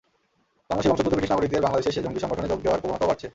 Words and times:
বাংলাদেশি 0.67 0.89
বংশোদ্ভূত 0.89 1.13
ব্রিটিশ 1.15 1.31
নাগরিকদের 1.31 1.65
বাংলাদেশে 1.65 1.89
এসে 1.91 2.03
জঙ্গি 2.05 2.21
সংগঠনে 2.23 2.51
যোগ 2.51 2.59
দেওয়ার 2.63 2.81
প্রবণতাও 2.81 3.09
বাড়ছে। 3.09 3.27